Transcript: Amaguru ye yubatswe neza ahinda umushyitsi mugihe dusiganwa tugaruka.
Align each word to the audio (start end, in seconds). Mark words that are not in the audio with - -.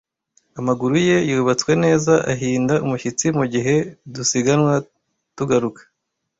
Amaguru 0.59 0.95
ye 1.07 1.17
yubatswe 1.29 1.71
neza 1.83 2.13
ahinda 2.33 2.73
umushyitsi 2.85 3.25
mugihe 3.37 3.75
dusiganwa 4.13 4.73
tugaruka. 5.37 5.81